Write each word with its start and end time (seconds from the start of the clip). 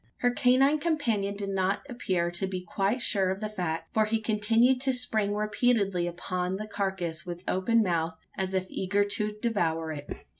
Her 0.21 0.31
canine 0.31 0.79
companion 0.79 1.35
did 1.35 1.49
not 1.51 1.81
appear 1.87 2.31
to 2.31 2.47
be 2.47 2.61
quite 2.65 3.03
sure 3.03 3.29
of 3.29 3.39
the 3.39 3.47
fact: 3.47 3.93
for 3.93 4.05
he 4.05 4.19
continued 4.19 4.81
to 4.81 4.93
spring 4.93 5.35
repeatedly 5.35 6.07
upon 6.07 6.55
the 6.55 6.65
carcass 6.65 7.23
with 7.23 7.43
open 7.47 7.83
mouth, 7.83 8.17
as 8.35 8.55
if 8.55 8.65
eager 8.71 9.03
to 9.03 9.35
devour 9.39 9.91
it. 9.91 10.25